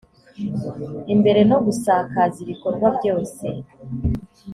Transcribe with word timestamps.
imbere 1.13 1.41
no 1.49 1.57
gusakaza 1.65 2.37
ibikorwa 2.45 2.87
byose 2.97 3.45